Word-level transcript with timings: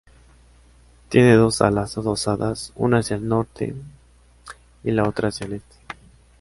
Tiene 1.09 1.35
dos 1.35 1.61
alas 1.61 1.95
adosadas, 1.95 2.73
una 2.75 3.01
hacia 3.01 3.17
el 3.17 3.27
norte 3.27 3.75
y 4.83 4.89
la 4.89 5.07
otra 5.07 5.27
hacia 5.29 5.45
el 5.45 5.53
este. 5.53 5.75